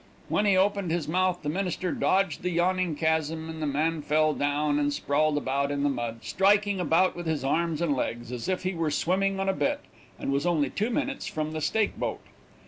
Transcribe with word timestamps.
When 0.29 0.47
he 0.47 0.57
opened 0.57 0.89
his 0.89 1.07
mouth, 1.07 1.43
the 1.43 1.47
minister 1.49 1.91
dodged 1.91 2.41
the 2.41 2.49
yawning 2.49 2.95
chasm, 2.95 3.47
and 3.51 3.61
the 3.61 3.67
man 3.67 4.01
fell 4.01 4.33
down 4.33 4.79
and 4.79 4.91
sprawled 4.91 5.37
about 5.37 5.69
in 5.69 5.83
the 5.83 5.89
mud, 5.91 6.21
striking 6.23 6.79
about 6.79 7.15
with 7.15 7.27
his 7.27 7.43
arms 7.43 7.83
and 7.83 7.95
legs, 7.95 8.31
as 8.31 8.49
if 8.49 8.63
he 8.63 8.73
were 8.73 8.89
swimming 8.89 9.39
on 9.39 9.47
a 9.47 9.53
bet, 9.53 9.81
and 10.17 10.31
was 10.31 10.47
only 10.47 10.71
two 10.71 10.89
minutes 10.89 11.27
from 11.27 11.51
the 11.51 11.61
stake 11.61 11.99
boat. 11.99 12.21